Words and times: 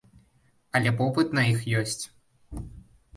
Але 0.79 0.93
попыт 1.01 1.35
на 1.39 1.43
іх 1.51 1.59
ёсць. 1.83 1.99